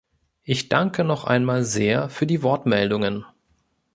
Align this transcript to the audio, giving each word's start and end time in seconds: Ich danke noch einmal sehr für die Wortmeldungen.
Ich 0.43 0.67
danke 0.67 1.03
noch 1.03 1.25
einmal 1.25 1.63
sehr 1.63 2.09
für 2.09 2.25
die 2.25 2.41
Wortmeldungen. 2.41 3.23